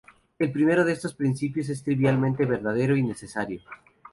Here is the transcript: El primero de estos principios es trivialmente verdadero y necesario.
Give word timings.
El 0.39 0.51
primero 0.51 0.83
de 0.83 0.93
estos 0.93 1.13
principios 1.13 1.69
es 1.69 1.83
trivialmente 1.83 2.47
verdadero 2.47 2.95
y 2.97 3.03
necesario. 3.03 3.61